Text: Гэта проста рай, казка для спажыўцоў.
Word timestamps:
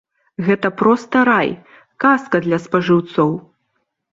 Гэта 0.45 0.71
проста 0.79 1.21
рай, 1.29 1.49
казка 2.07 2.43
для 2.47 2.61
спажыўцоў. 2.67 3.29